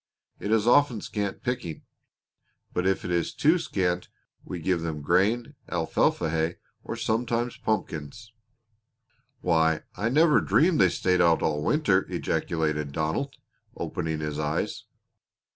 It 0.39 0.49
is 0.51 0.65
often 0.65 0.99
scant 1.01 1.43
picking, 1.43 1.83
but 2.73 2.87
if 2.87 3.05
it 3.05 3.11
is 3.11 3.35
too 3.35 3.59
scant 3.59 4.09
we 4.43 4.57
give 4.59 4.81
them 4.81 5.03
grain, 5.03 5.53
alfalfa 5.69 6.31
hay, 6.31 6.55
or 6.83 6.95
sometimes 6.95 7.55
pumpkins." 7.57 8.33
"Why, 9.41 9.83
I 9.95 10.09
never 10.09 10.41
dreamed 10.41 10.81
they 10.81 10.89
stayed 10.89 11.21
out 11.21 11.43
all 11.43 11.61
winter!" 11.61 12.07
ejaculated 12.09 12.93
Donald, 12.93 13.35
opening 13.77 14.21
his 14.21 14.39
eyes. 14.39 14.85